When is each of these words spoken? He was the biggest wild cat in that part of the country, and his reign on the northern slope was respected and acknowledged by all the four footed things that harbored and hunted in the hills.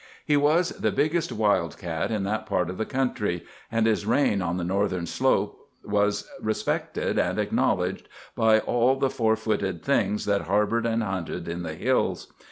He 0.25 0.35
was 0.35 0.69
the 0.69 0.91
biggest 0.91 1.31
wild 1.31 1.77
cat 1.77 2.09
in 2.09 2.23
that 2.23 2.47
part 2.47 2.71
of 2.71 2.79
the 2.79 2.87
country, 2.87 3.45
and 3.71 3.85
his 3.85 4.03
reign 4.03 4.41
on 4.41 4.57
the 4.57 4.63
northern 4.63 5.05
slope 5.05 5.69
was 5.83 6.27
respected 6.41 7.19
and 7.19 7.37
acknowledged 7.37 8.09
by 8.35 8.57
all 8.61 8.95
the 8.95 9.11
four 9.11 9.35
footed 9.35 9.83
things 9.85 10.25
that 10.25 10.41
harbored 10.47 10.87
and 10.87 11.03
hunted 11.03 11.47
in 11.47 11.61
the 11.61 11.75
hills. 11.75 12.33